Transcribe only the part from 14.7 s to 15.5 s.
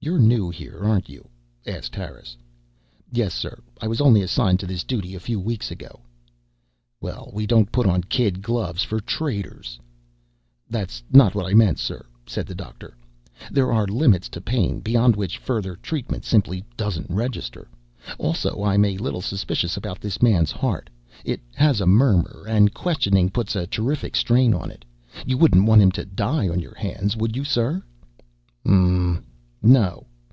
beyond which